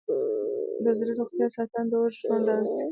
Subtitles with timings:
[0.83, 2.79] د زړه روغتیا ساتنه د اوږد ژوند راز دی.